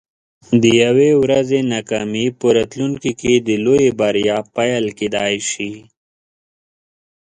[0.61, 5.71] د یوې ورځې ناکامي په راتلونکي کې د لویې بریا پیل کیدی شي.